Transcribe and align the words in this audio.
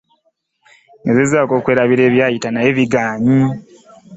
Ngezezaako 1.01 1.53
okwerabira 1.59 2.01
ebyayita 2.07 2.49
naye 2.51 2.69
biganye. 2.77 3.39